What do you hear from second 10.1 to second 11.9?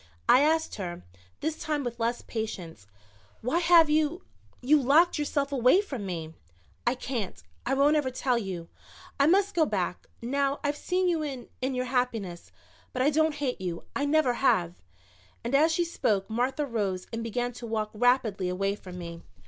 now I've seen you in in your